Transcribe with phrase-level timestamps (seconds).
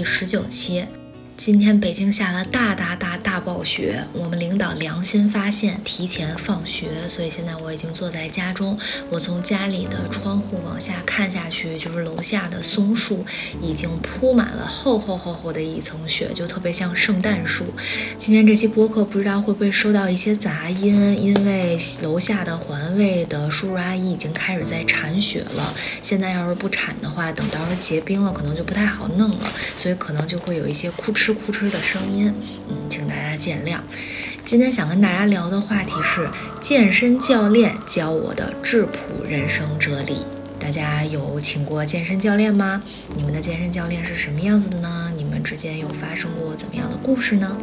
[0.00, 0.82] 第十九期。
[1.40, 8.78] 今天北京下了大大大大暴雪，我们领导良心发现，提前放学，所以现在我已经坐在家中。
[9.08, 13.24] 我从家里的窗户往下看下去，就是楼下的松树
[13.62, 17.64] 已经铺满了厚厚厚厚的一层雪，就特别像圣诞树。
[18.18, 25.72] 今天这期播客不知道会不会收到一些杂音，因为楼下的环卫的叔叔阿姨已经开始在铲雪了。
[26.02, 31.29] 现在要是不铲的话，等到时候结冰了，可能就不太好弄了，所以可能就会有一些哭哧。
[31.32, 32.32] 哭哧的声音，
[32.68, 33.78] 嗯，请大家见谅。
[34.44, 36.28] 今天想跟大家聊的话题是
[36.62, 40.18] 健身教练教我的质朴人生哲理。
[40.58, 42.82] 大家有请过健身教练吗？
[43.16, 45.10] 你们的健身教练是什么样子的呢？
[45.16, 47.56] 你们之间有发生过怎么样的故事呢？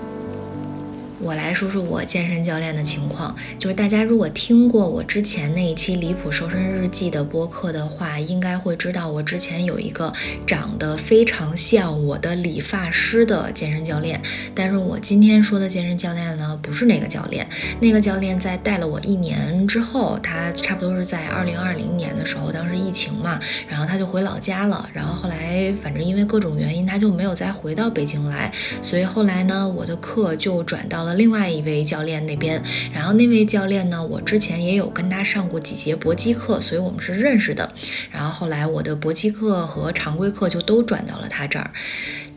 [1.20, 10.14] 我来说说我健身教练的情况，就是大家如果听过我之前那一期离谱瘦身日记的播客的话，应该会知道我之前有一个
[10.46, 14.22] 长得非常像我的理发师的健身教练。
[14.54, 17.48] 但是我今天说的健身教练呢，不是那个教练，
[17.82, 28.52] 那个教练在带了我一年之后，他差不多是在二零二零年的时候，当时疫情嘛，然后他就回老家了，然后后来反正因为各种原因，他就没有再回到北京来，
[28.84, 31.16] 所以后来呢，我的课就转到了。
[31.16, 32.62] 另外一位教练那边，
[32.94, 37.74] 然后那位教练呢，我之前也有跟他上过几节搏击课，所以我们是认识的。
[38.12, 41.72] 然后后来我的搏击课和常规课就都转到了他这儿。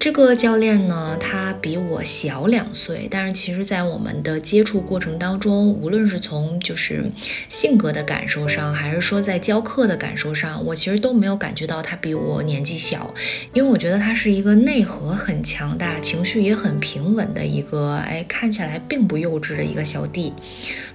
[0.01, 7.13] 这个教练呢，他比我小两岁，但是其实，在我们的接触过程当中，无论是从就是
[7.51, 13.13] 性格的感受上，还是说在教课的感受上，我其实都没有感觉到他比我年纪小，
[13.53, 20.33] 因为我觉得他是一个内核很强大、情绪也很平稳的一个，哎，看起来并不幼稚的一个小弟。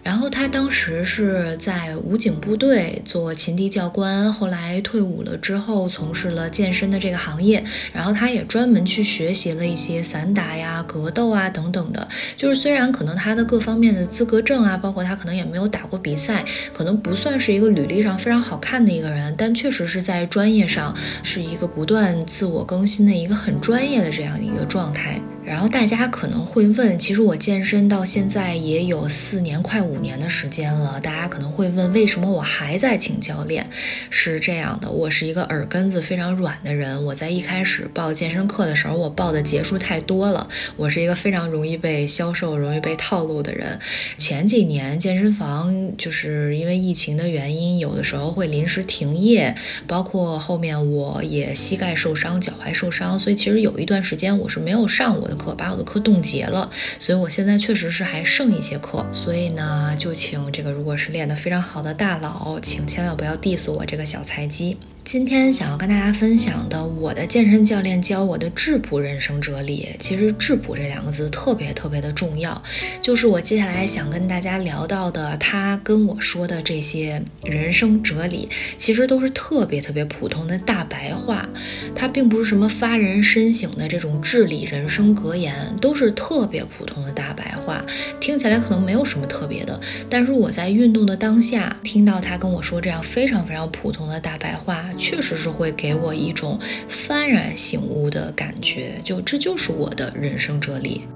[0.05, 9.03] 然后他当时是在武警部队做勤地教官，后来退伍了之后，从事了健身的这个行业，然后他也专门去。
[9.15, 12.05] 学习了一些散打呀、格斗啊等等的，
[12.35, 25.21] 就是虽然可能他的各方面的资格证啊，包括他可能也没有打过比赛，可能不算是一个履历上非常好看的一个人，但确实是在专业上是一个不断自我更新的一个很专业的这样一个状态。
[25.45, 30.99] 然后大家可能会问，其实我健身到现在也有四年快五年的时间了。
[30.99, 33.69] 大家可能会问，为什么我还在请教练？
[34.09, 37.05] 是这样的，我是一个耳根子非常软的人。
[37.05, 40.47] 我在一开始报健身课的时候，我报的节数太多了。
[40.77, 43.79] 我是一个非常容易被销售、容易被套路的人。
[44.17, 49.53] 前几年健身房就是因为疫情的原因，有的时候会临时停业，
[49.85, 55.34] 包括后面我也膝盖受伤、脚踝受伤，所以其实有一段时间我是没有上我的。
[55.37, 56.69] 课把我的课冻结了，
[56.99, 64.77] 所以我现在确实是还剩一些课，所以呢，就请这个如果是练得非常好的大佬，请千万不要 diss 我这个小菜鸡。
[65.05, 69.87] 今天想要跟大家分享的，我的健身教练教我的质朴人生哲理。
[69.99, 72.59] 其实“质朴”这两个字特别特别的重要，
[72.99, 81.47] 就是我接下来想跟大家聊到的，他跟我说的这些人生哲理，其实都是特别特别普通的大白话，
[81.93, 87.85] 它并不是什么发人深省的这种至理人生格言，都是特别普通的大白话，
[88.19, 89.79] 听起来可能没有什么特别的，
[90.09, 94.83] 但是我在运动的当下，听到他跟我说这样非常非常普通的大白话。
[94.97, 101.07] 确实是会给我一种幡然醒悟的感觉，就这就是我的人生哲理。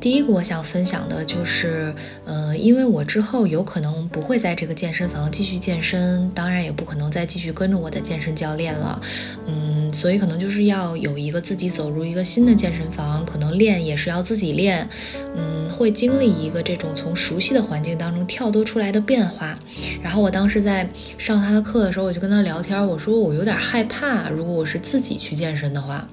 [0.00, 1.92] 第一个我想分享的就是，
[2.24, 9.00] 呃，因为我之后有可能不会在这个健身房继续健身，当然也不可能再继续跟着我的健身教练了，
[9.48, 14.88] 嗯，所以可能就是要有一个自己走入一个新的健身房，可能练也是要自己练，
[15.36, 19.58] 嗯，会经历一个这种从熟悉的环境当中跳脱出来的变化。
[20.00, 20.88] 然后我当时在
[21.18, 26.08] 上他的课的时候，我就跟他聊天，我说我有点害怕，如果我是自己去健身的话，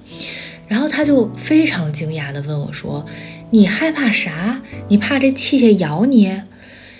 [0.66, 3.06] 然后他就非常惊讶地问我说。
[3.50, 4.62] 你害怕啥？
[4.88, 6.42] 你怕这器械咬你？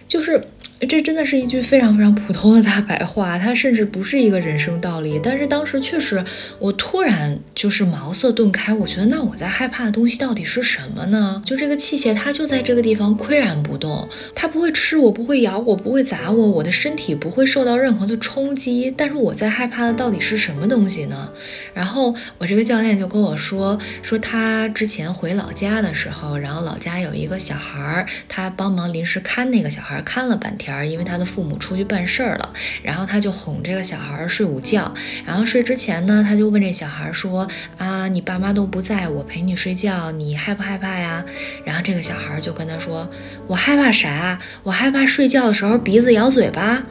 [0.09, 0.49] 就是。
[0.81, 5.19] 这真的是一句非常非常普通的大白话，它甚至不是一个人生道理。
[5.23, 6.23] 但是当时确实，
[6.59, 8.75] 我突然就是茅塞顿开。
[8.75, 11.43] 我觉得，那我在害怕的东西到底是什么呢？
[11.47, 18.93] 就这个器械，它就在这个地方岿然不动，它不会吃我，不会咬我，不会砸我，我的身体不会受到任何的冲击。
[18.95, 21.31] 但是我在害怕的到底是什么东西呢？
[21.73, 30.66] 然后我这个教练就跟我说，说他之前回老家的时候，然后老家有一个小孩儿，他帮忙临时看那个小孩，看了半天。
[30.85, 32.53] 因为他的父母出去办事儿了，
[32.83, 34.93] 然后他就哄这个小孩睡午觉，
[35.25, 37.47] 然后睡之前呢，他就问这小孩说
[37.77, 41.25] ：“啊，你爸妈都不在，我陪你睡觉，你害不害怕呀？”
[41.65, 43.09] 然后这个小孩就跟他说
[43.47, 44.39] ：“我害怕啥？
[44.63, 46.85] 我害怕睡觉的时候鼻子咬嘴巴。”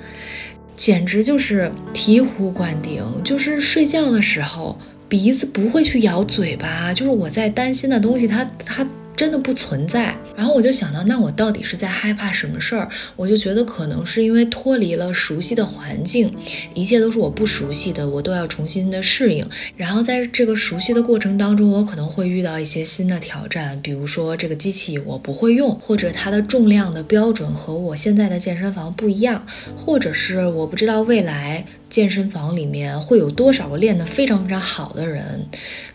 [0.75, 3.03] 简直就是醍醐灌顶。
[3.23, 4.77] 就是睡觉的时候，
[5.07, 8.85] 鼻子不会去咬嘴巴，就是我在担心的东西，它它。
[9.15, 12.89] 真的不存在，然后我就想到，那我到底是在害怕什么事儿？
[13.15, 16.33] 我就觉得可能是因为脱离了熟悉的环境，
[16.73, 19.47] 一切都是我不熟悉的，我都要重新的适应。
[19.77, 29.45] 然后在这个熟悉的过程当中，我可能会遇到一些新的挑战，比如说这个机器我不会用，或者它的重量的标准和我现在的健身房不一样，
[29.77, 31.65] 或者是我不知道未来。
[31.95, 35.45] 健身房里面会有多少个练得非常非常好的人？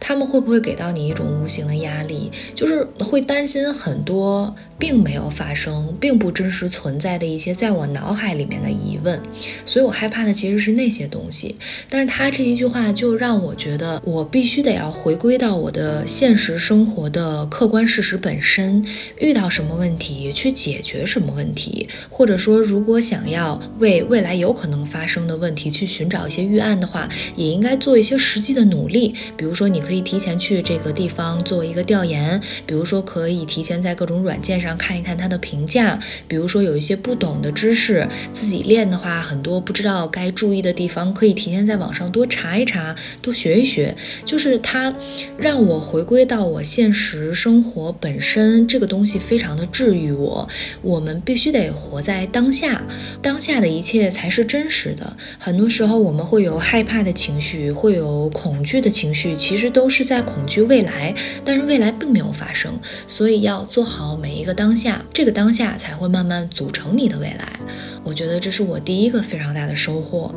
[0.01, 2.33] 他们会不会给到你一种无形的压力？
[2.55, 9.21] 就是会担心很多并没有发生、并不真实存在的一些在我脑海里面的疑问，
[9.67, 11.55] 所以我害怕的其实是那些东西。
[11.91, 18.83] 但是他这一句话就让我觉得，我必须得要回归到我的现实生活的客观事实本身，
[19.19, 25.90] 遇到什么问题去解决什么问题，或者说，如果想要为未来有可能发生的问题去。
[25.91, 29.13] 寻找一些预案的话，也应该做一些实际的努力。
[29.37, 35.99] 比如说，你可以提前去这个地方做一个调研；比如说，可以提前在各种软件上看一看它的评价；
[36.29, 43.97] 比如说，有一些不懂的知识，自己练的话，很多不知道该注意的地方，可以提前在网上多查一查，多学一学。
[44.25, 44.95] 就是它
[45.37, 50.49] 让我回归到我现实生活本身，这个东西非常的治愈我。
[50.83, 52.81] 我们必须得活在当下，
[53.21, 55.17] 当下的一切才是真实的。
[55.39, 55.80] 很多时。
[55.81, 67.59] 时候我们会有害怕的情绪，会有恐惧的情绪，其实都是在恐惧未来，但是未来并没有发生，所以要做好每一个当下，这个当下才会慢慢组成你的未来。
[68.05, 70.31] 我觉得这是我第一个非常大的收获。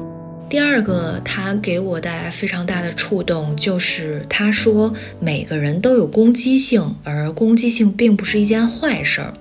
[0.54, 9.34] 第二个，他给我带来非常大的触动，就是他说每个人都有攻击性，而攻击性并不是一件坏事儿。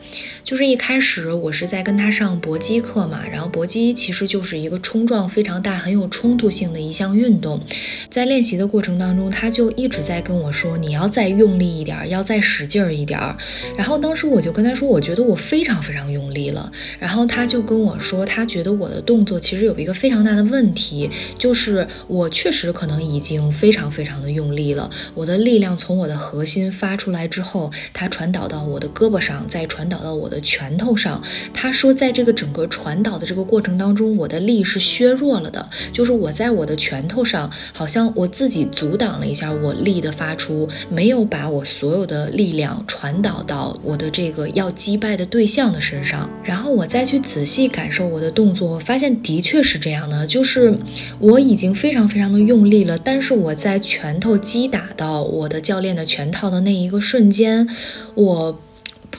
[0.42, 7.60] 就是一开始我是在跟他上搏击课嘛，然后搏击其实就是一个冲撞非常大、很有冲突性的一项运动。
[8.08, 13.36] 在练习的过程当中，他就一直在跟我说：“你要再用力一点，要再使劲儿一点儿。”
[13.76, 21.01] 然后当时我就跟他说：“我觉得我非常非常用力了。”然后他就跟我说：“他觉得我的动作其实有一个非常大的问题，
[21.38, 24.90] 就是我确实可能已经非常非常的用力了。
[25.14, 31.22] 我的力量从我的核心发出来之后，它传导到我的胳膊上，再传导到我。”的拳头上，
[31.52, 46.30] 他说，在这个整个传导的这个过程当中，我的力是削弱了的，就是我在我的拳头上，好像我自己阻挡了一下我力的发出，没有把我所有的力量传导到我的这个要击败的对象的身上。
[46.42, 50.74] 然后我再去仔细感受我的动作，发现的确是这样的，就是
[51.18, 57.68] 我已经非常非常的用力了，但是我在拳头击打到我的教练的拳套的那一个瞬间，
[58.14, 58.58] 我。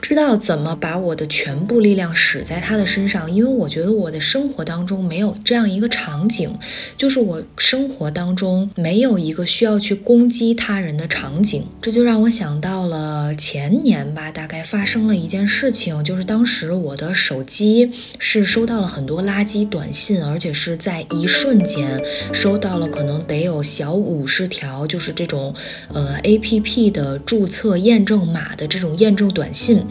[0.03, 6.53] 知道怎么把我的全部力量使在他的身上，因为我觉得我的生活当中没有这样一个场景，
[6.97, 11.65] 就是我生活当中没有一个需要去攻击他人的场景。
[11.81, 17.89] 这就让我想到了前年吧，大概发生了一件事情，就是当时我的手机
[18.19, 21.97] 是收到了很多垃圾短信，而且是在一瞬间
[22.33, 25.55] 收到了可能得有小五十条，就是这种
[25.93, 29.81] 呃 A P P 的注册验证码的这种验证短信。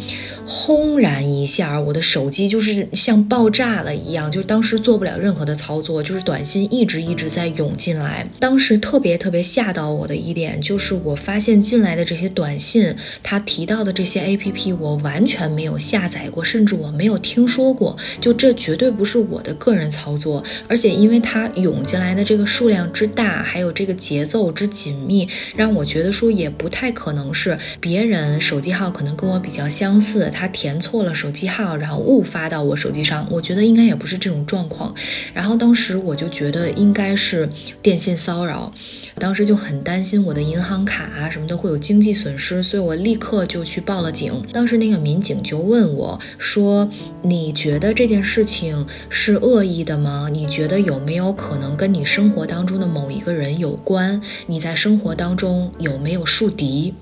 [0.44, 8.26] 轰然一下，我的手机就是像爆炸了一样，就当时做不了任何的操作，就是短信一直一直在涌进来。
[8.38, 17.96] 当时特别特别吓到我的一点就是，我发现进来的这些短信，他提到的这些 A P P，我完全没有下载过，甚至我没有听说过。
[18.20, 29.91] 就这绝对不是我的个人操作，而且因为它涌进来的这个数量之大，还有这个节奏之紧密，让我觉得说也不太可能是别人手机号可能跟我比较相。
[29.92, 33.28] 相似，他填错了手机号，然后误发到我手机上。
[33.30, 34.94] 我觉得应该也不是这种状况。
[35.34, 37.46] 然后当时我就觉得应该是
[37.82, 38.72] 电信骚扰，
[39.18, 44.32] 当时就很担心我的银行卡啊什么的会有经济损失，所以我立刻就去报了警。
[44.50, 46.88] 当时那个民警就问我说
[47.20, 50.30] ：“你觉得这件事情是恶意的吗？
[50.32, 54.22] 你觉得有没有可能跟你生活当中的某一个人有关？
[54.46, 56.94] 你在生活当中有没有树敌？”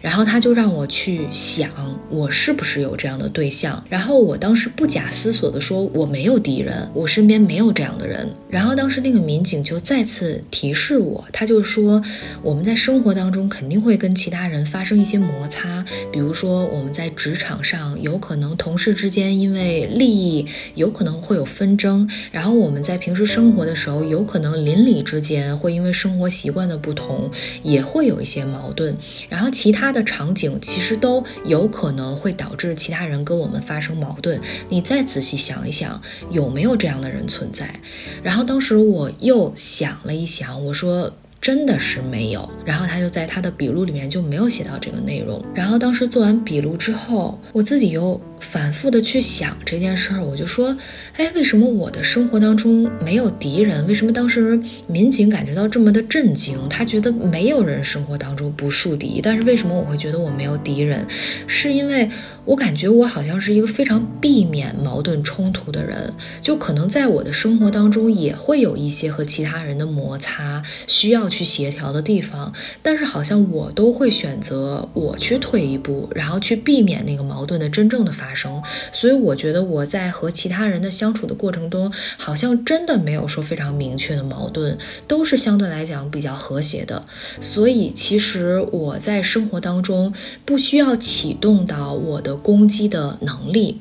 [0.00, 1.70] 然后他就让我去想，
[2.08, 3.84] 我是不是有这样的对象？
[3.88, 8.26] 然后我当时不假思索地说，我没有敌人，我身边没有这样的人。
[8.48, 12.02] 然后当时那个民警就再次提示我，他就说，
[12.42, 27.30] 我们在生活当中肯定会跟其他人发生一些摩擦，比如说我们在职场上有可能同事之间因为利益有可能会有纷争，然后我们在平时生活的时候，有可能邻里之间会因为生活习惯的不同
[27.62, 28.96] 也会有一些矛盾，
[29.28, 29.89] 然后其他。
[29.90, 34.40] 他的场景，其实都有可能会导致其他人跟我们发生矛盾。
[34.68, 37.68] 你再仔细想一想，有没有这样的人存在？
[38.22, 41.12] 然后当时我又想了一想，我说。
[41.40, 45.42] 真的是没有，然后他就在他的笔录里面就没有写到这个内容。
[45.54, 50.76] 然后当时做完笔录之后，我自己又反复的去想这件事儿，我就说，
[51.16, 53.86] 哎，为什么我的生活当中没有敌人？
[53.86, 56.58] 为什么当时民警感觉到这么的震惊？
[56.68, 61.06] 他觉得没有人生活当中不树敌，但是为什么我会觉得我没有敌人？
[61.46, 62.08] 是因为
[62.44, 71.30] 我感觉我好像是一个非常避免矛盾冲突的人，就可能在我的生活当中也会有一些和其他人的摩擦，需要。
[71.30, 78.62] 去协调的地方，但是好像我都会选择我去退一步，然后去避免那个矛盾的真正的发发生。
[78.92, 87.04] 所以我觉得我在和其他人的相处的过程中，好像真的没有说非常明确的矛盾，都是相对来讲比较和谐的。
[87.40, 93.80] 所以其实我在生活当中不需要启动到我的攻击的能力。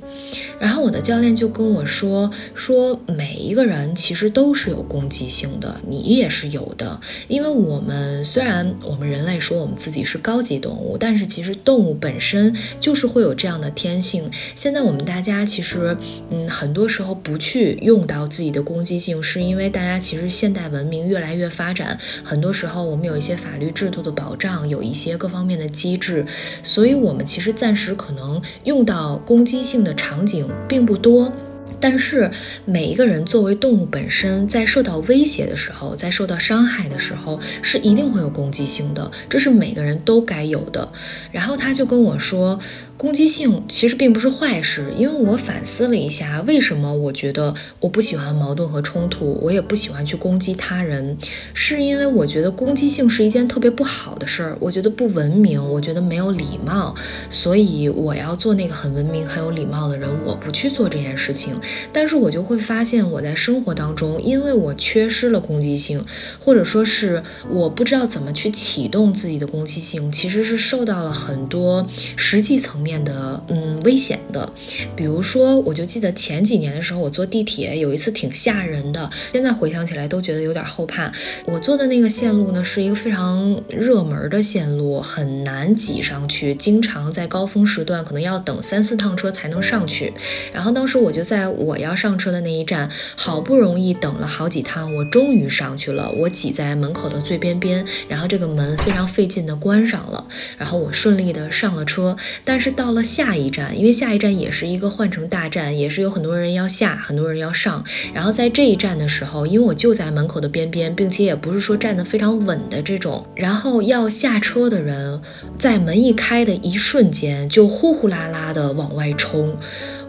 [0.60, 7.00] 然后我的教练就跟我说说每一个人其实都是有攻击性的，你也是有的。
[7.28, 14.30] 因为我们虽然我们人类说我们自己是高级动物，但是其实动物本身就是会有这样的天性。
[14.56, 15.96] 现在我们大家其实
[16.30, 26.26] 嗯很多时候不去用到自己的攻击性，是因为大家其实现代文明越来越发展，很多时候我们有一些法律制度的保障，有一些各方面的机制，
[26.64, 30.48] 所以我们其实暂时可能用到攻击性的场景。
[30.68, 31.32] 并不多。
[31.80, 32.30] 但是
[32.66, 40.90] 每一个人作为动物本身，在受到威胁的时候，在受到伤害的时候，是一定会有攻击性的，这是每个人都该有的。
[41.32, 42.60] 然后他就跟我说，
[42.98, 51.18] 攻击性其实并不是坏事，因为我反思了一下，为什么我觉得我不喜欢矛盾和冲突，我也不喜欢去攻击他人，
[51.54, 56.94] 是因为我觉得攻击性是一件特别不好的事儿，我觉得不文明，我觉得没有礼貌，
[57.30, 61.56] 所以我要做那个很文明、很有礼貌的人，我不去做这件事情。
[61.92, 66.04] 但是我就会发现，我在生活当中，因为我缺失了攻击性，
[66.40, 74.52] 或者说是我不知道怎么去启动自己的攻击性，其实是受到了很多实际层面的嗯危险的。
[74.96, 81.12] 比如说，我就记得前几年的时候，我坐地铁有一次挺吓人的，现在回想起来都觉得有点后怕。
[81.46, 90.14] 我坐的那个线路呢，是一个非常热门的线路，很难挤上去，经常在高峰时段可能要等三四趟车才能上去。
[90.54, 91.48] 然后当时我就在。
[91.60, 96.10] 我要上车的那一站，好不容易等了好几趟，我终于上去了。
[96.18, 100.26] 我挤在门口的最边边，然后这个门非常费劲的关上了，
[100.58, 102.16] 然后我顺利的上了车。
[102.46, 107.84] 但是到了下一站，因为下一站也是一个换乘大站，也是有很多人要下，很多人要上。
[108.14, 115.22] 然后在这一站的时候，因为我就在门口的边边，并且也不是说站得非常稳的这种，然后要下车的人，
[115.58, 119.58] 在门一开的一瞬间，就呼呼啦啦的往外冲。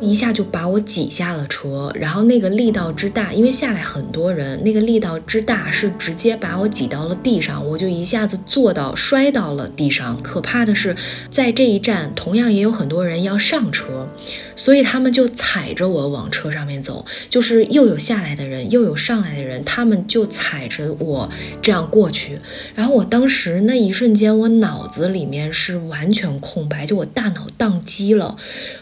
[0.00, 10.23] 一下就把我挤下了车，然后那个力道之大，因为下来很多人，那个力道之大是直接把我挤到了地上，我就一下子坐到摔到了地上。
[10.23, 10.97] 可怕的是，
[11.30, 14.09] 在这一站同样也有很多人要上车，
[14.57, 21.28] 所以他们就踩着我往车上面走，就是又有下来的人，又有上来的人，他们就踩着我
[21.61, 22.38] 这样过去。
[22.75, 28.37] 然后我当时那一瞬间，我脑子里面是完全空白，就我大脑宕机了。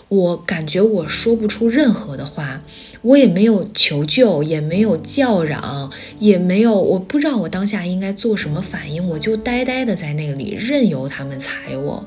[0.08, 2.62] 我感觉我说不出任何的话，
[3.02, 12.04] 我也没有求救，也没有叫嚷，也没有，我不知道我当下应该做什么反应，我就呆呆的在那里，任由他们踩我。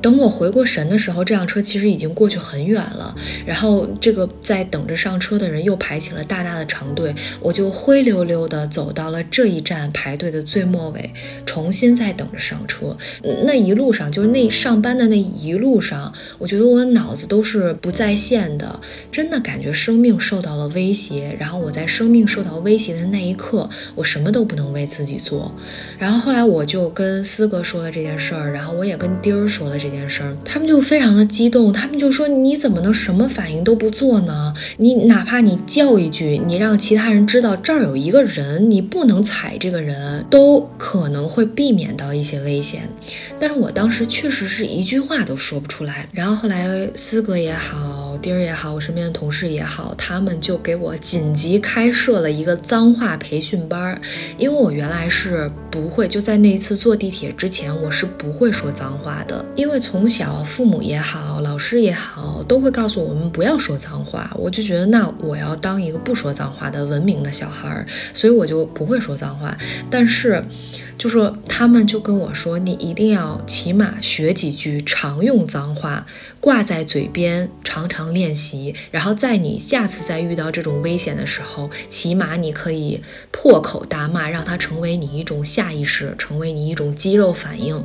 [0.00, 3.14] 等我回过神的时候，这辆车其实已经过去很远了。
[3.46, 11.12] 然后这个在等着上车的人又排起了大大的长队，我就灰溜溜的走到了这一站排队的最末尾，
[11.46, 12.96] 重新再等着上车。
[13.44, 18.80] 那一路上，就是那上班的那一路上，我觉得我的脑子都是不在线的，
[19.12, 21.36] 真的感觉生命受到了威胁。
[21.38, 25.54] 然后我在生命受到威胁的那一刻，我什么都不能为自己做。
[25.98, 29.92] 然后后来我就跟思哥说了这件事儿，然后我也跟丁儿说了这。
[29.92, 34.54] 件事儿，他们就非常的激动，他们就说：“你怎么能什么反应都不做呢？
[34.78, 42.88] 你哪怕你叫一句，你让其他人知道这儿有一个人，你不能踩这个人，都可能会避免到一些危险。”
[43.38, 46.08] 但是我当时确实是一句话都说不出来。
[46.12, 54.00] 然后后来思哥也好，丁儿也好，我身边的同事也好，他们就给我紧急开设了一个脏话培训班儿，
[54.38, 59.82] 因为我原来是不会，就在那一次坐地铁之前，我是不会说脏话的，因为。
[59.82, 64.30] 从小，父母也好，老师也好，都会告诉我们不要说脏话。
[64.36, 69.58] 我就觉得，那我要当一个不说脏话的文明的小孩儿，所以我就不会说脏话。
[69.90, 70.44] 但是。
[71.02, 76.06] 就是他们就跟我说，你一定要起码学几句常用脏话，
[76.38, 78.72] 挂在嘴边，常常练习。
[78.92, 83.00] 然后在你下次再遇到这种危险的时候，起码你可以
[83.32, 87.84] 破口大骂，让它成为你一种下意识，成为你一种肌肉反应。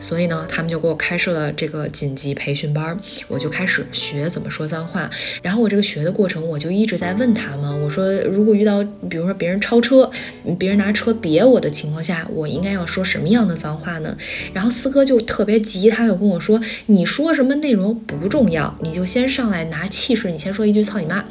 [0.00, 2.98] 所以呢，他们就给我开设了这个紧急培训班，
[3.28, 5.08] 我就开始学怎么说脏话。
[5.42, 10.10] 然后我这个学的过程，我就一直在问他们，我说如果遇到比如说别人超车，
[10.58, 12.47] 别人拿车别我的情况下，我。
[12.48, 14.16] 应该要说什么样的脏话呢？
[14.52, 21.24] 然后四哥就特别急，他就跟我说：“你说什么内容不重要，你就先上来拿气势，你先说一句操你妈。”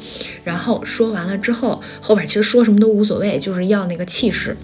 [0.44, 4.56] 然后说完了之后，后边其实说什么都无所谓，就是要那个气势。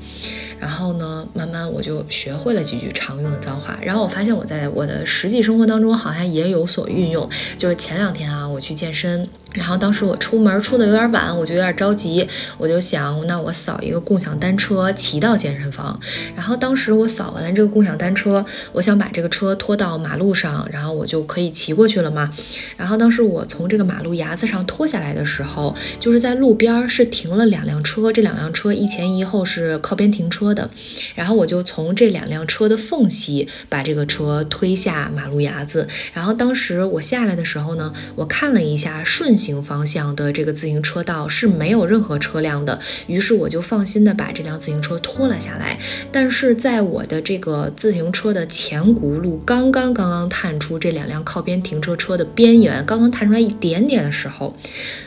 [0.64, 3.78] 然后呢，慢慢我就学会了几句常用的脏话。
[3.82, 7.28] 然后我发现我在我的实际生活当中好像也有所运用。
[7.58, 9.28] 就是前两天啊，我去健身。
[9.52, 12.26] 然后当时我出门出的有点晚，我就有点着急，
[12.58, 16.00] 我就想，那我扫一个共享单车骑到健身房。
[16.34, 22.30] 然后当时我扫完了这个共享单车，我想把这个车拖到马路上，然后我就可以骑过去了嘛。
[22.76, 30.70] 然后当时我从这个马路牙子上拖下来的时候，就是在路边是停了两辆车，这两辆车一前一后是靠边停车的。
[31.14, 35.86] 然后我就从这两辆车的缝隙把这个车推下马路牙子。
[36.14, 39.34] 然后当时我下来的时候呢，我看了一下顺。
[39.34, 45.78] 行方向的这个自行车道是没有任何车辆的，于是我就放心的把这辆自行车拖了下来。
[46.12, 54.56] 但是在我的这个自行车的前轱辘刚刚刚刚探出这两辆靠边停车车的边缘，刚刚探出来一点点的时候。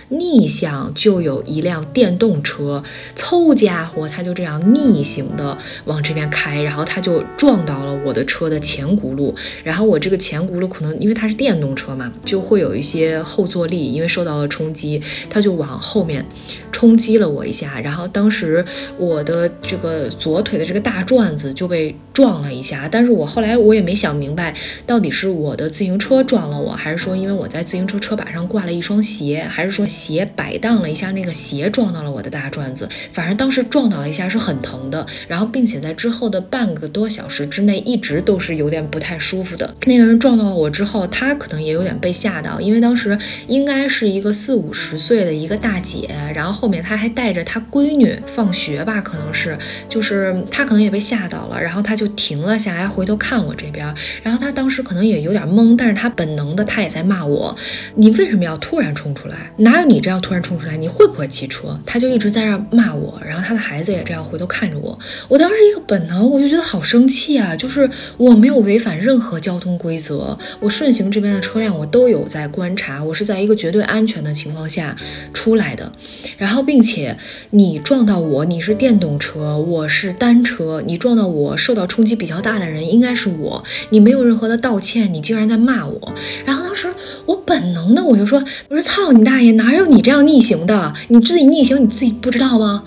[0.10, 2.82] 逆向就有一辆电动车，
[3.14, 9.34] 凑家伙，他就这样逆行的往这边开，然后他就撞到了我的车的前轱辘，
[9.64, 16.26] 然后我这个前轱辘可能因为它是电动车嘛，就会有一些后坐力，因为受到了冲击，它就往后面
[16.72, 18.64] 冲击了我一下，然后当时
[18.98, 24.54] 我的这个左腿的这个大转子就被撞了一下，但是我后来我也没想明白，
[24.86, 29.86] 到底是我的自行车撞了我，还是说因为我在自行车车把上挂了一双鞋，还是说。
[29.98, 39.74] 鞋摆荡了一下，那个鞋撞到了我的大转子，反正当时撞到了一下是很疼的，然后并且在之后的半个多小时之内一直都是有点不太舒服的。
[39.86, 49.58] 那个人撞到了我之后，他可能也有点被吓到，因为当时应该是一个四五十岁的一个大姐，然后后面他还带着他闺女放学吧，可能是，
[49.90, 57.56] 就是他可能也被吓到了，然后他就停了下来，回头看我这边，然后他当时可能也有点懵，但是他本能的他也在骂我，
[57.96, 59.36] 你为什么要突然冲出来？
[59.58, 59.87] 哪有？
[59.88, 61.80] 你这样突然冲出来，你会不会骑车？
[61.86, 64.98] 他就一直在那骂我，然后他的孩子也这样回头看着我。
[65.28, 67.56] 我当时一个本能，我就觉得好生气啊！
[67.56, 74.96] 就是我没有违反任何交通规则，我顺行这边的车辆我都有在观察，我是在一个绝对安全的情况下
[75.34, 75.92] 出来的。
[76.38, 77.18] 然后，并且
[77.52, 86.14] 你撞到我，你是电动车，我是单车，你撞到我受到冲击比较大的人应该是我，你没有任何的道歉，你竟然在骂我。
[86.46, 86.94] 然后当时
[87.28, 89.86] 我本能的我就说，我说操你大爷，哪有？
[89.86, 92.86] 你这样逆行的，你自己逆行，你自己不知道吗？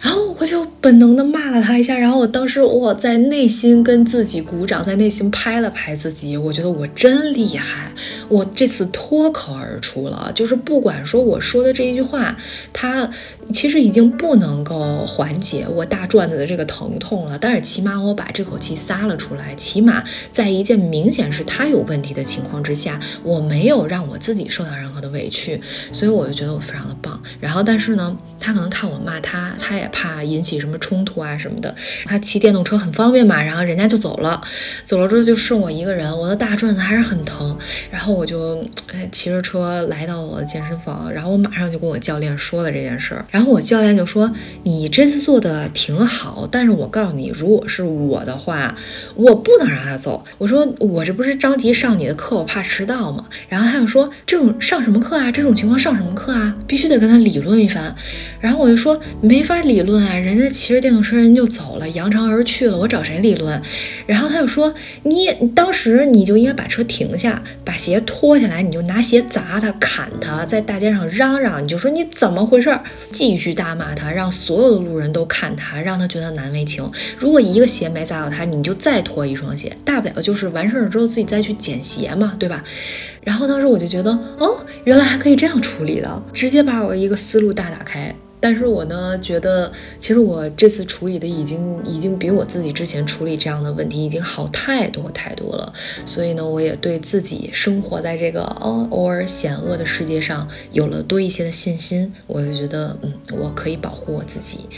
[0.00, 7.90] 然后我就本能的骂了他一下，然后我当时我在内心跟自己鼓掌，在内心拍了拍自己，我觉得我真厉害，
[8.28, 12.36] 我这次脱口而出了，就是不管说我说的这一句话，
[12.70, 13.08] 他
[13.52, 25.60] 其实已经不能够缓解我大转子的这个疼痛了，但是起码我把这口气撒了出来，起码在一件明显是他有问题的情况之下，我没有让我自己受到任何的委屈，
[25.92, 27.18] 所以我就觉得我非常的棒。
[27.40, 29.88] 然后但是呢，他可能看我骂他，他也。
[29.94, 31.72] 怕引起什么冲突啊什么的，
[32.04, 34.42] 他骑电动车很方便嘛，然后人家就走了，
[34.84, 37.56] 走了之后就剩我一个人，我的大转子还是很疼，
[37.92, 38.60] 然后我就
[38.92, 48.74] 哎骑着车来到我的健身房，然后我马上就跟我教练说了这件事儿，然后我教练就说你这次做的挺好，但是我告诉你，如果是我的话，
[49.14, 50.24] 我不能让他走。
[50.38, 53.26] 我说我这不是着急上你的课，我怕迟到嘛。
[53.48, 55.30] 然后他又说这种上什么课啊？
[55.30, 56.56] 这种情况上什么课啊？
[56.66, 57.94] 必须得跟他理论一番。
[58.40, 59.74] 然后我就说没法理。
[59.84, 63.60] 论啊，人家骑着电动车人就走了，扬长而去了，我找谁理论？
[64.06, 72.82] 然后他又说，你当时你就应该把车停下，把鞋脱下来，你就拿鞋砸他，砍他，在大街上嚷嚷，你就说你怎么回事儿？
[73.26, 76.88] 继续大骂他，让所有的路人都看他，让他觉得难为情。
[77.16, 82.62] 如果一个鞋没砸到他，你就再脱一双鞋，大不了就是完事儿之后自己再去捡鞋嘛，对吧？
[83.22, 88.14] 然后当时我就觉得，哦，原来还可以这样处理的，直接把我一个思路大打开。
[88.44, 95.72] 但是我呢，觉得其实我这次处理的已经已经比我自己之前处理这样的问题已经好太多太多了。
[96.04, 102.12] 所以呢，我也对自己生活在这个哦偶尔险恶的世界上有了多一些的信心。
[102.26, 104.68] 我就觉得，嗯，我可以保护我自己。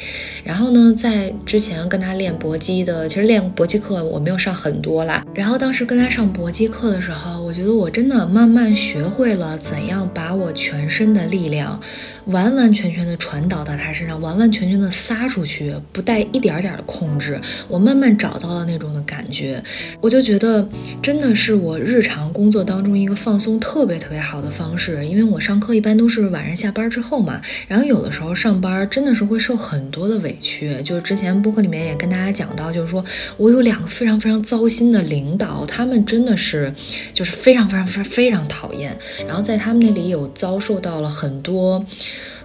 [0.45, 5.25] 然后呢，在之前跟他练搏击的，其实练搏击课我没有上很多啦。
[5.35, 11.81] 然后当时跟他上搏击课的时候，我觉得我真的慢慢学会了怎样把我全身的力量
[12.27, 17.41] 完完全全的传导到他身上，完完全全的撒出去，不带一点点的控制。
[17.69, 19.63] 我慢慢找到了那种的感觉，
[20.01, 20.67] 我就觉得
[21.03, 25.05] 真的是我日常工作当中一个放松特别特别好的方式。
[25.05, 30.35] 因为我上课一般都是晚上下班之后嘛，然后有的时候上班真的是会受很多的委。
[30.39, 33.05] 屈，就是之前播客里面也跟大家讲到，就是说
[33.39, 36.73] 我有两个非常非常糟心的领导，他们真的是
[37.13, 41.85] 就是非常非常非常非常讨厌，然后在他们那里有遭受到了很多，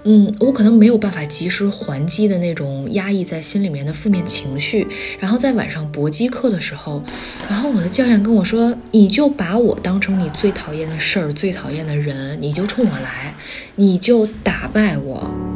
[0.04, 4.88] 嗯，我可能没有办法及时还击的那种压抑在心里面的负面情绪，
[5.20, 7.04] 然后在晚上搏击课的时候，
[7.48, 13.36] 然后我的教练跟我说，你就把我当成你最讨厌的事儿、最讨厌的人，你就冲我来，
[13.76, 15.51] 你就打败我。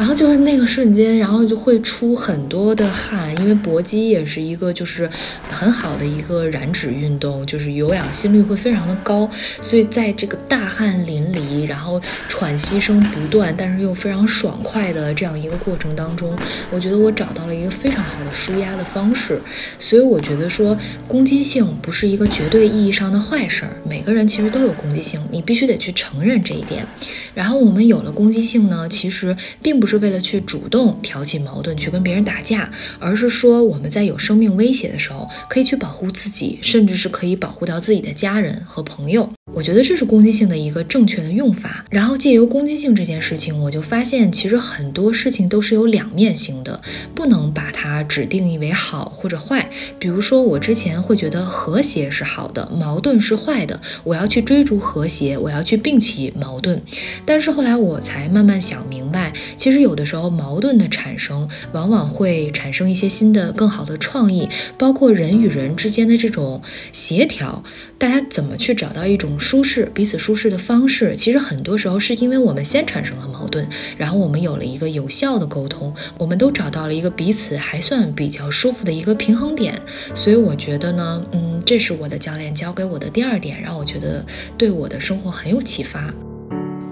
[0.00, 5.08] 然后就是那个瞬间，然后就会出很多的汗，因为搏击也是一个就是
[5.50, 9.28] 很好的一个燃脂运动，就是有氧心率会非常的高，
[9.60, 16.34] 所以在这个大汗淋漓，然后喘息声不断，但是又非常爽快的这样一个过程当中，
[16.70, 19.38] 我觉得我找到了一个非常好的舒压的方式。
[19.78, 20.74] 所以我觉得说
[21.06, 26.86] 攻击性不是一个绝对意义上的坏事儿，每个人其实都有攻击性，你必须得去承认这一点。
[27.34, 30.00] 然后我们有了攻击性呢，其实并不是。
[30.00, 39.30] 为了去主动挑起矛盾，去跟别人打架，而是说我们在有生命威胁的时候，可以去保护自己，甚至是可以保护到自己的家人和朋友。
[39.52, 41.84] 我觉得这是攻击性的一个正确的用法。
[41.90, 46.80] 然后借由攻击性这件事情，我就发现其实很多事情都是有两面性的，
[47.14, 49.68] 不能把它只定义为好或者坏。
[49.98, 56.80] 比如说我之前会觉得和谐是好的，矛盾是坏的，我要去追逐和谐，我要去摒弃矛盾。
[57.26, 67.62] 但是后来我才慢慢想明白，其实有的时候矛盾的产生，往往会产生一些新的、更好的创意，包括人与人之间的这种协调，
[68.00, 69.38] 大家怎么去找到一种。
[69.38, 79.78] 舒适，彼此舒适的方式，其实很多时候是因为我们先产生了矛盾，然后我们有了一个有效的沟通，我们都找到了一个彼此还算比较舒服的一个平衡点。
[80.14, 84.24] 所以我觉得呢，嗯，这是我的教练教给我的第二点，让我觉得
[84.56, 86.14] 对我的生活很有启发。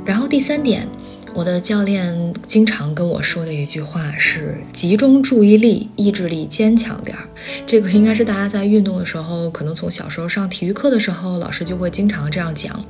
[0.05, 0.87] 然后第三点。
[1.39, 7.29] 我的教练经常跟我说的一句话是：集中注意力，意志力坚强点儿。
[7.65, 12.85] 这个应该是大家在运动的时候，可能从小时候上体育课的时候，老师就会经常这样讲。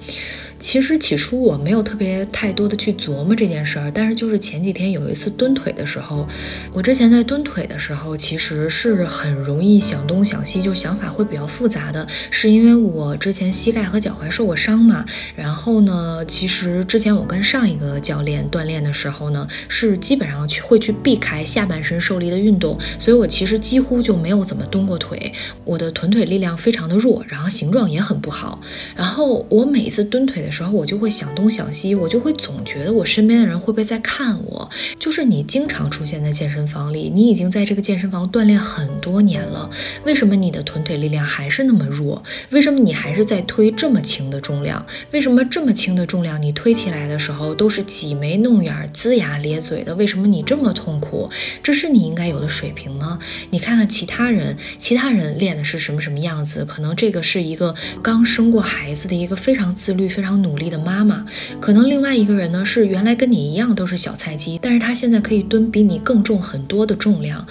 [0.58, 6.26] 其实起初我没有特别太多的去琢磨这件事儿，但是就是前几天有一次蹲腿的时候，
[6.72, 15.04] 我之前在蹲腿的时候，其实是很容易想东想西，就想法会比较复杂的，是因为我之前膝盖和脚踝受过伤嘛。
[15.37, 25.33] 然后呢，其实之前我跟上一个教练锻炼的时候呢，是基本上去会去避开下半身受力的运动，所以我其实几乎就没有怎么蹲过腿，
[25.64, 28.61] 我的臀腿力量非常的弱，然后形状也很不好。
[28.96, 30.48] 然后我每次蹲腿的。
[30.48, 34.70] 的时候，我就会想东想西，我就会总觉得我身边的人会不会在看我。
[34.98, 39.68] 就是你经常出现在健身房里，你已经在这个健身房锻炼很多年了，
[40.05, 42.22] 为什么你的臀腿力量还是那么弱？
[42.51, 44.87] 为什么你还是在推这么轻的重量？
[45.11, 49.94] 为什么这么轻的重量你推起来的时候都是挤眉弄眼、龇牙咧嘴的？
[49.94, 51.31] 为什么你这么痛苦？
[51.62, 53.18] 这是你应该有的水平吗？
[53.50, 56.64] 你看看其他人，其他人练的是什么什么样子？
[56.64, 60.38] 可能这个是一个刚生过孩子的一个非常自律、非常。
[60.38, 61.26] 努力的妈妈，
[61.61, 67.44] 可能另外一个人呢是原来跟你一样都是小菜鸡，但是他现在可以蹲比你更重很多的重量。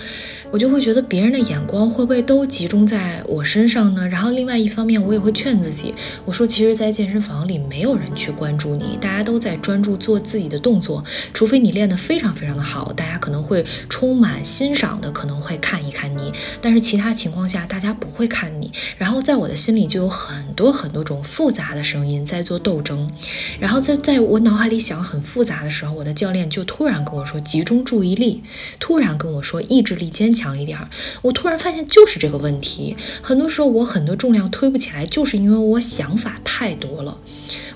[0.49, 4.07] 我就会觉得别人的眼光会不会都集中在我身上呢？
[4.07, 16.31] 然后另外一方面，我也会劝自己，我说其实，在健身房里没有人去关注你，大家都在专注做自己的动作，除非你练得非常非常的好，大家可能会充满欣赏的，可能会看一看你，
[16.61, 18.71] 但是其他情况下，大家不会看你。
[18.97, 23.11] 然后在我的心里就有很多很多种复杂的声音在做斗争，
[23.59, 28.41] 然后在在我脑海里想很复杂的时候，我的教练就突然跟我说集中注意力，
[28.79, 30.36] 突然跟我说意志力坚。
[30.37, 30.89] 强一点儿，
[31.23, 32.95] 我突然发现就是这个问题。
[33.21, 37.17] 很多时候我很多重量推不起来，就是因为我想法太多了。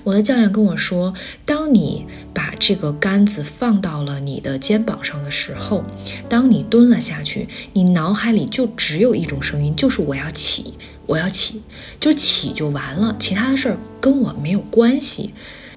[0.04, 5.84] 我的教练跟我说，当你把这个杆子放到了你的肩膀上的时候，
[6.28, 10.74] 当你蹲了下去，你脑海里就只有一种声音，就是我要起，
[11.06, 11.62] 我要起，
[12.00, 15.34] 就起就完了，其他的事儿跟我没有关系。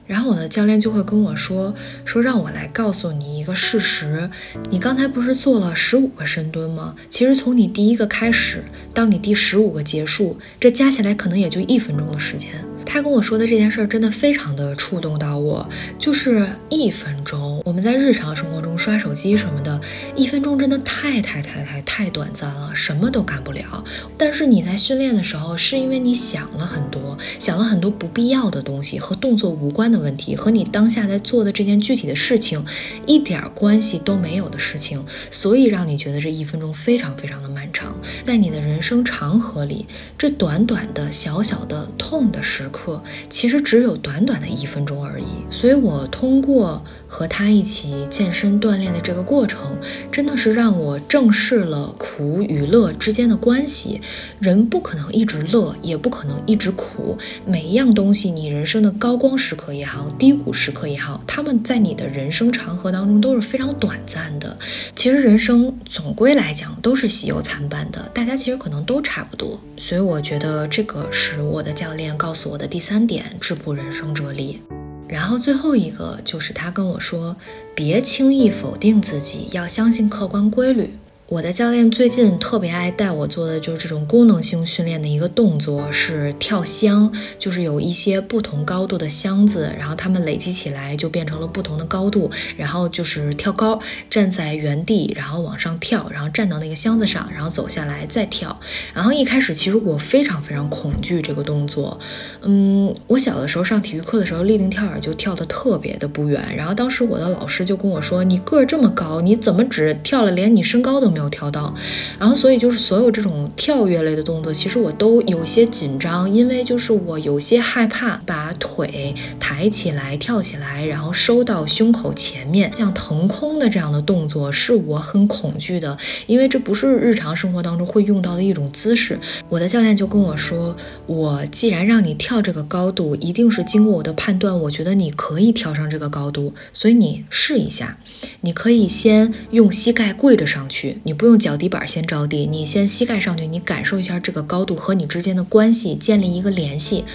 [0.07, 1.73] 然后我的教练就会跟我说，
[2.05, 4.29] 说让我来告诉你一个事实，
[4.69, 6.95] 你刚才不是做了十五个深蹲吗？
[7.09, 8.63] 其实从你第一个开始
[8.93, 12.51] 到你第十五个结束，这加起来可能也就一分钟的时间。
[12.85, 15.67] 他跟我说的这件事儿真的非常的触动到我，
[15.97, 19.81] 就是一分钟，我们在日常生活中刷手机什么的，
[20.15, 23.83] 一分钟真的太太太太太短暂了，什么都干不了。
[24.17, 32.63] 但是你在训练的时候，是因为你想了很多，想了很多不必要的东西和动作无关的问题，和你当下在做的这件具体的事情
[33.05, 37.97] 一点关系都没有的事情，所以让你觉得这一分钟非常非常的漫长。
[38.23, 39.85] 在你的人生长河里，
[40.17, 42.69] 这短短的小小的痛的时。
[42.75, 46.83] 课其实只有短短的一分钟而已，所以我通过
[47.15, 49.77] 和他一起健身锻炼的这个过程，
[50.11, 54.01] 真的是让我正视了苦与乐之间的关系。
[54.37, 57.17] 人不可能一直乐，也不可能一直苦。
[57.45, 64.57] 每一样东西，你人生的高光时刻也好，低谷时刻也好，他们在你的人生长河当中都是非常短暂的。
[64.93, 69.57] 其实人生总归来讲都是喜忧参半的，大家其实可能都差不多。
[69.77, 72.67] 所以我觉得这个是我的教练告诉我的。
[72.67, 74.59] 第三点，质朴人生哲理。
[75.07, 77.35] 然后最后一个就是他跟我说，
[77.75, 80.89] 别轻易否定自己，要相信客观规律。
[81.27, 98.59] 我的教练最近特别爱带我做的就是这种功能性训练的一个动作是跳箱，就是有一些不同高度的箱子，然后它们累积起来就变成了不同的高度，然后就是跳高，站在原地，然后往上跳，然后站到那个箱子上，然后走下来再跳。
[98.93, 101.99] 然后一开始其实我非常非常恐惧这个动作，
[102.43, 111.73] 嗯，我小的时候上体育课的时候立定跳远就跳得特别的不远，然后当时我的老师就跟我说：“你个儿这么高，你怎么只跳了连你身高都？”没有跳到，
[112.19, 125.97] 然后所以就是所有这种跳跃类的动作，其实我都有些紧张，因为就是我有些害怕把腿抬起来跳起来，然后收到胸口前面，像腾空的这样的动作是我很恐惧的，
[126.27, 129.17] 因为这不是日常生活当中会用到的一种姿势。
[129.47, 130.75] 我的教练就跟我说，
[131.05, 137.97] 我既然让你跳这个高度，一定是经过我的判断，我觉得你可以跳上这个高度，所以你试一下，
[138.41, 140.97] 你可以先用膝盖跪着上去。
[141.05, 147.05] 你不用脚底板先着地，你先膝盖上去，你感受一下这个高度和你之间的关系，建立一个联系。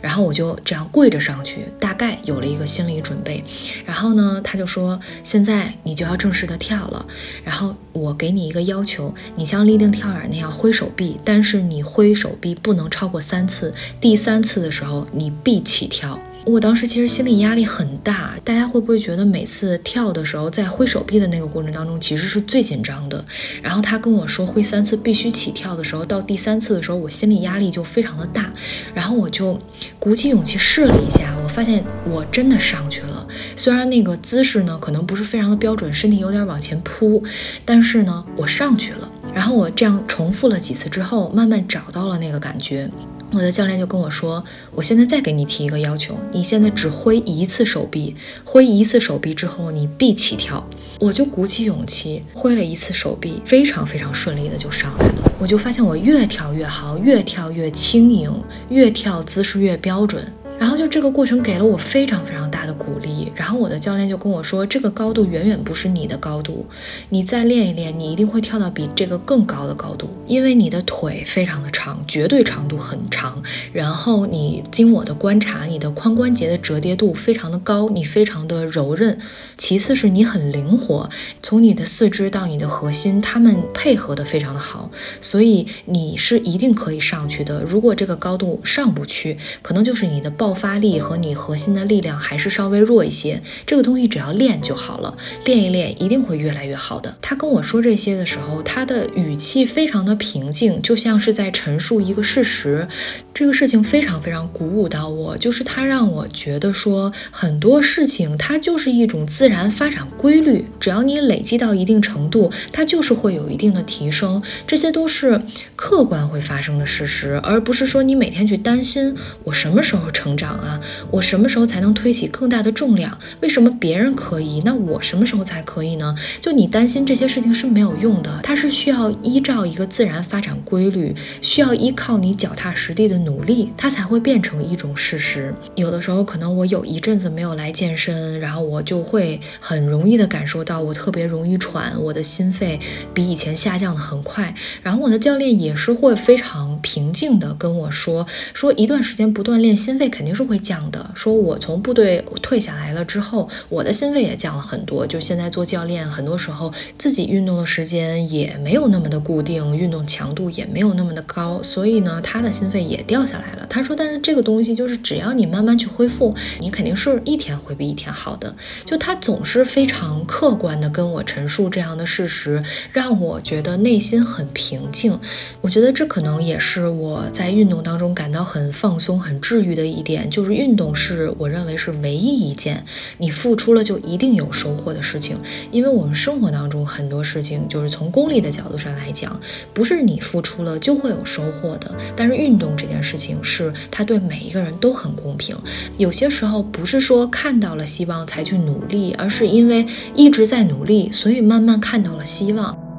[0.00, 3.42] 然后我就这样跪着上去，大概有了一个心理准备。
[3.84, 7.04] 然后呢，他就说：“现在你就要正式的跳了。
[7.42, 13.74] 然后我给你一个要求，你像立定跳远那样挥手臂，但是你挥手臂不能超过三次。
[14.00, 23.24] 第三次的时候，你必起跳。”我当时其实心理压力很大，大家会不会觉得每次跳的时候，在挥手臂的那个过程当中，其实是最紧张的？
[23.62, 28.52] 然后他跟我说挥三次必须起跳的时候，到第三次的时候，我心理压力就非常的大。
[28.94, 29.58] 然后我就
[29.98, 33.26] 鼓起勇气试了一下，我发现我真的上去了。
[33.54, 37.22] 虽然那个姿势呢可能不是非常的标准，身体有点往前扑，
[37.64, 39.08] 但是呢我上去了。
[39.32, 42.90] 然后我这样重复了几次之后，慢慢找到了那个感觉。
[43.32, 55.32] 我的教练就跟我说：“我现在再给你提一个要求，你现在只挥一次手臂，挥一次手臂之后你必起跳。”我就鼓起勇气挥了一次手臂，非常非常顺利的就上来了。
[55.38, 58.30] 我就发现我越跳越好，越跳越轻盈，
[58.68, 60.22] 越跳姿势越标准。
[60.60, 66.66] 然后就这个过程给了我非常非常大的鼓励，然后我的教练就跟我说，这个高度远远不是你的高度，
[67.08, 73.42] 你再练一练，你一定会跳到比这个更高的高度，因为你的腿非常的长，绝对长度很长，
[73.72, 79.18] 然后你经我的观察，你的髋关节的折叠度非常的高，你非常的柔韧，
[79.56, 81.08] 其次是你很灵活，
[81.42, 84.90] 从你的四肢到你的核心，它们配合的非常的好，
[85.22, 87.62] 所以你是一定可以上去的。
[87.62, 90.49] 如果这个高度上不去，可能就是你的抱。
[90.50, 97.16] 爆发力和你核心的力量还是稍微弱一些，这个东西只要练就好了，练一练一定会越来越好的。
[97.22, 102.88] 他跟我说这些的时候，他的语气非常的平静，就像是在陈述一个事实。
[103.32, 115.40] 这个事情非常非常鼓舞到我，就是他让我觉得说很多事情它就是一种自然发展规律，只要你累积到一定程度，它就是会有一定的提升，这些都是
[115.76, 120.36] 客观会发生的事实，而不是说你每天去担心我什么时候成。
[120.40, 120.80] 长啊！
[121.10, 123.18] 我什么时候才能推起更大的重量？
[123.40, 126.14] 为什么别人可以，那我什么时候才可以呢？
[126.40, 135.54] 就你担心这些事情是没有用的，它是需要依照一个自然发展规律，需要依靠你脚踏实地的努力，它才会变成一种事实。
[135.74, 142.80] 有的时候可能我有一阵子没有来健身，然后我就会很容易的感受到我特别容易喘，我的心肺
[143.12, 144.54] 比以前下降的很快。
[144.82, 150.30] 然后我的教练也是会非常平静的跟我说，说一段时间不锻炼，心肺肯肯。
[150.30, 151.10] 定是会降的。
[151.12, 155.04] 说我从部队退下来了之后，我的心肺也降了很多。
[155.04, 163.66] 就现在做教练，很多时候自己运动的时间也没有那么的固定，运动强度也没有那么的高，所以呢，他的心肺也掉下来了。
[163.68, 168.54] 他说，但是这个东西就是只要你慢慢去恢复，你肯定是一天会比一天好的。
[168.84, 175.18] 就他总是非常客观的跟我陈述这样的事实，让我觉得内心很平静。
[175.60, 182.84] 我觉得这可能也是我在运动当中感到很放松、很治愈的一点，点就是运动是我认为是唯一一件
[183.18, 185.38] 你付出了就一定有收获的事情。
[185.70, 189.40] 因为我们生活当中很多事情，就是从功利的角度上来讲，
[189.72, 191.94] 不是你付出了就会有收获的。
[192.16, 195.56] 但是运动这件事情是它对每一个人都很公平。
[195.96, 202.89] 有些时候不是说看到了希望才去努力，而是因为一直在努力，所以慢慢看到了希望。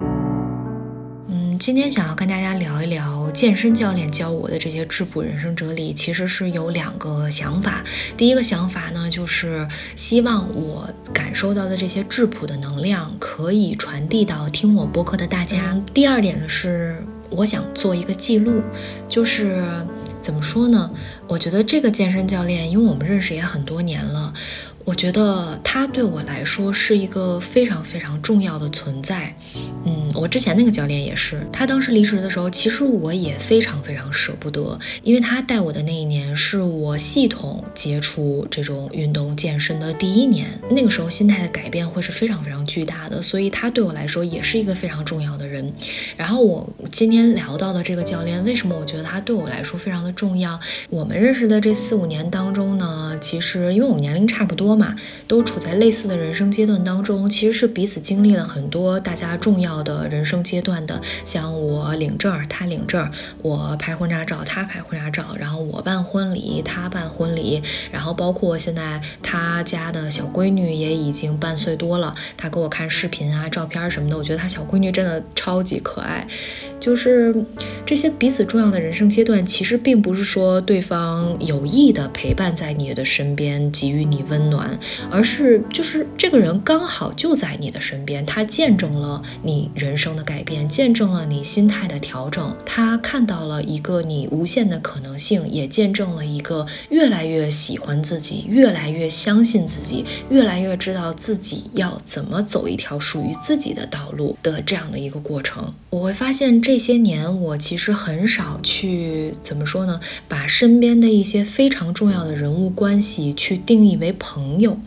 [1.61, 7.83] 今天想要跟大家聊一聊健身教练教我的这些质朴人生哲理，其实是有两个想法。
[8.17, 15.79] 第一个想法呢，就是希望我感受到的这些质朴的能量可以传递到听我播客的大家。
[15.93, 16.95] 第二点呢，是
[17.29, 18.63] 我想做一个记录，
[19.07, 19.63] 就是
[20.19, 20.89] 怎么说呢？
[21.27, 24.33] 我觉得这个健身教练，因为我们认识也很多年了。
[24.83, 29.35] 我觉得他对我来说是一个非常非常重要的存在，
[29.85, 45.71] 嗯，我之前那个教练也是，他当时离职的时候，其实我也非常非常舍不得，因为他带我的那一年是我系统接触这种运动健身的第一年，那个时候心态的改变会是非常非常巨大的，所以他对我来说也是一个非常重要的人。
[46.17, 50.59] 然后我今天聊到的这个教练，为什么我觉得他对我来说非常的重要？
[50.89, 54.71] 我们认识的这四五年当中呢，其实因为我们年龄差不多。
[54.71, 54.95] 嘛，
[55.27, 61.01] 都处在类似的人生阶段当中，其实是彼此经历了很多大家重要的人生阶段的。
[61.25, 63.09] 像我领证，他领证；
[63.41, 67.61] 我拍婚纱照，他拍婚纱照；然后我办婚礼，他办婚礼；
[67.91, 76.27] 然后包括现在他家的小闺女也已经半岁多了，他给我看视频啊、照片什么的，我觉得他小闺女真的超级可爱。
[76.79, 77.45] 就是
[77.85, 84.79] 这些彼此重要的人生阶段，其实并不是说对方有意的陪伴在你的身边，给予你温暖，
[85.11, 105.73] 而是就是这个人刚好就在你的身边，他见证了你人人生的改变，见证了你心态的调整，他看到了一个你无限的可能性，也见证了一个越来越喜欢自己，越来越相信自己，越来越知道自己要怎么走一条属于自己的道路的这样的一个过程。
[105.89, 106.61] 我会发现。
[106.61, 109.99] 这些年，我其实很少去怎么说呢？
[110.29, 114.77] 把身边的一些非常重要的人物关系去定义为朋友。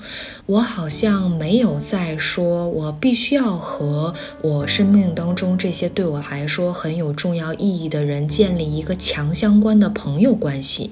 [0.47, 10.91] 我好像没有在说，我必须要和我生命当中这些对我来说很有重要意义的人建立一个强相关的朋友关系。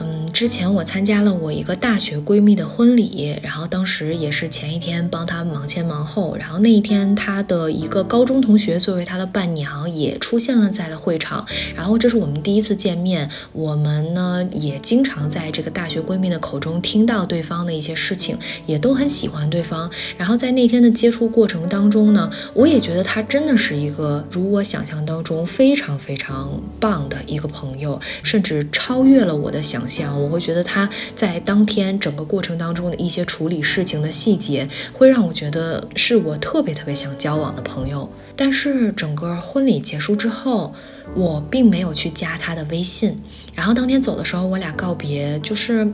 [0.00, 29.87] 嗯，之前我参加了我一个大学闺蜜的婚礼，然后当时也是前一天帮她忙前忙后，然后那一天她的一个高中同学作为她的伴娘也出现了在了会场，然后这是我们第一次见面，我们呢也经常在这个大学闺蜜的口中听到对方的一些事情，也都很喜欢对方，然后在那天的接触过程当中呢，我也觉得她真的是一个如我想象当中非常非常棒的一个朋友，甚至超越了我的想。
[29.88, 38.10] 想我会觉得他在当天整个过程当中的一些处理事情的细节，会让我觉得是我特别特别想交往的朋友。
[38.36, 40.72] 但是整个婚礼结束之后，
[41.14, 43.20] 我并没有去加他的微信。
[43.54, 45.90] 然后当天走的时候，我俩告别，就是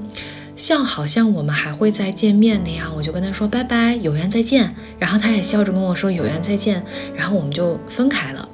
[0.54, 4.74] 像好像我们还会再见面那样，我就跟他说拜拜，有缘再见。
[4.98, 6.84] 然后他也笑着跟我说有缘再见。
[7.16, 8.46] 然后我们就分开了。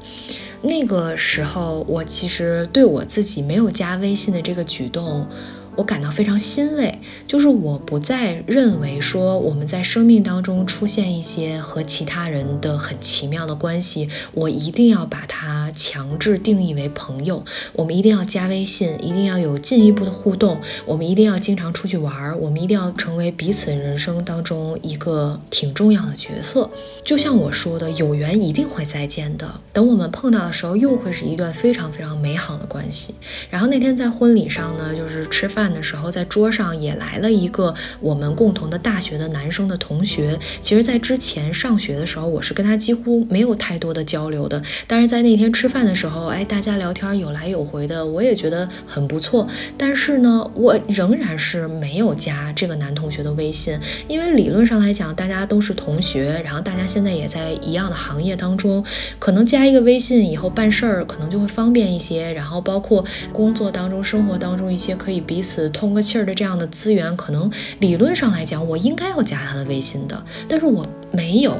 [0.62, 5.27] 那个时候，我其实对我自己没有加微信的这个举动。
[5.76, 17.42] 我感到非常欣慰，就是我不再认为说我们在生命当中出现一些和其他人的很奇妙的关系，我一定要把它强制定义为朋友。
[17.72, 26.68] 我们一定要加微信，一定要有进一步的互动，我们一定要经常出去玩，我们一定要成为彼此人生当中一个挺重要的角色。
[27.02, 29.48] 就像我说的，有缘一定会再见的。
[29.72, 33.14] 等我们碰到的时候，又会是一段非常非常美好的关系。
[33.48, 35.69] 然后那天在婚礼上呢，就是吃饭。
[35.70, 40.37] 饭的时候，在桌上也来了一个我们共同的大学的男生的同学。
[40.60, 44.60] 其实，在之前上学的时候，我是跟他几乎没有太多的交流的。
[44.88, 49.46] 但是在那天吃饭的时候，哎，大家聊天有来有回的，我也觉得很不错。
[49.79, 58.85] 但是呢，我仍然是没有加这个男同学的微信，因为理论上来讲，大家都是同学，然后大家现在也在一样的行业当中，
[59.21, 62.33] 可能加一个微信以后办事儿可能就会方便一些。
[62.33, 65.50] 然后包括工作当中、生活当中一些可以彼此。
[65.71, 71.57] 通个气儿的这样的资源，可能理论上来讲，我应该要加他的微信的，但是我没有。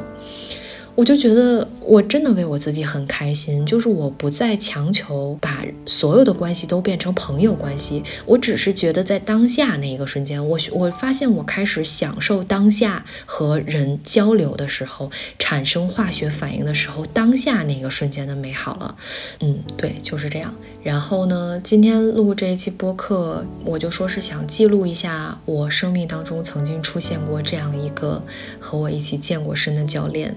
[0.97, 15.11] 我就觉得我真的为我自己很开心，就是我不再强求把所有的关系都变成朋友关系，我只是觉得在当下那一个瞬间，我我发现我开始享受当下和人交流的时候，
[15.41, 18.95] 产生化学反应的时候，当下那个瞬间的美好了。
[19.41, 20.55] 嗯，对，就是这样。
[20.85, 28.23] 然后呢，今天录这一期播客，我就说是想记录一下我生命当中曾经出现过这样一个
[28.61, 30.35] 和我一起健过身的教练。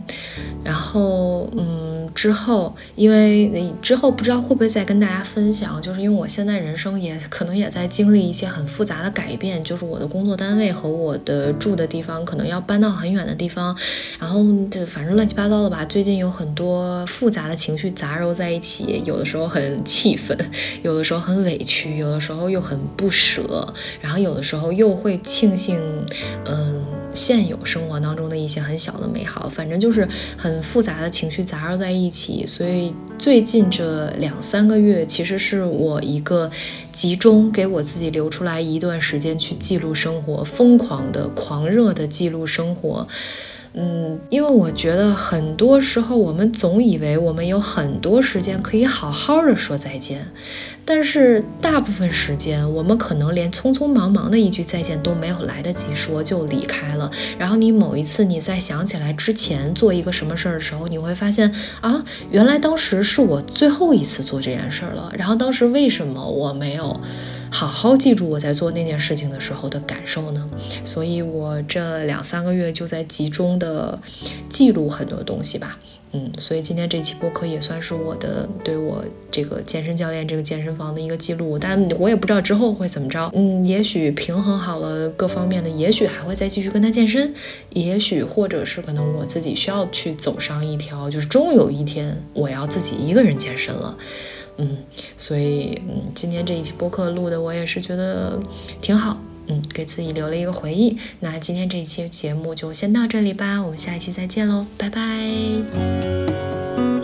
[0.64, 13.76] 然后，嗯，之后，因为之后不知道会不会再跟大家分享，就是因为我现在人生也可能也在经历一些很复杂的改变，就是我的工作单位和我的住的地方可能要搬到很远的地方，
[14.20, 14.40] 然后
[14.70, 15.84] 就反正乱七八糟的吧。
[15.86, 20.38] 最近有很多复杂的情绪杂糅在一起，有的时候很气愤，
[20.82, 25.80] 有的时候很委屈，有的时候又很不舍，然后有的时候又会庆幸，
[26.46, 26.84] 嗯。
[27.14, 30.08] 现有生活当中的一些很小的美好，反正就是
[30.38, 36.50] 很复杂的情绪杂糅在一起，所以最近这两三个月，其实是我一个
[36.92, 43.08] 集中给我自己留出来一段时间去记录生活，疯狂的、狂热的记录生活。
[43.76, 50.28] 嗯，因为我觉得很多时候我们总以为我们有很多时间可以好好的说再见。
[50.86, 57.10] 但是大部分时间，我们可能连匆匆忙忙的一句再见都没有来得及说就离开了。
[57.38, 65.14] 然后你某一次你再想起来之前做一个什么事儿的时候，你会发现啊，原来当时是我最后一次做这件事儿了。
[65.18, 67.00] 然后当时为什么我没有？
[67.54, 70.50] 好好记住我在做那件事情的时候的感受呢，
[70.84, 73.98] 所以我这两三个月就在集中的
[74.50, 75.78] 记录很多东西吧，
[76.14, 87.32] 嗯，所以今天这期播客也算是我的对我这个健身教练这个健身房的一个记录，但我也不知道之后会怎么着，嗯，也许平衡好了各方面的，也许还会再继续跟他健身，
[87.70, 93.96] 也许或者是可能我自己需要去走上一条，就是终有一天我要自己一个人健身了。
[94.58, 94.78] 嗯，
[95.18, 98.40] 所以嗯，今天这一期播客录的我也是觉得
[98.82, 100.98] 挺好，嗯，给自己留了一个回忆。
[101.20, 107.03] 那今天这一期节目就先到这里吧，我们下一期再见喽，拜拜。